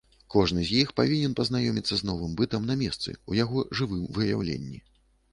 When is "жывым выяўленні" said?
3.81-4.79